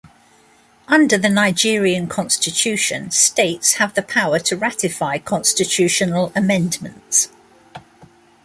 [0.87, 7.29] Under the Nigerian Constitution, states have the power to ratify constitutional amendments.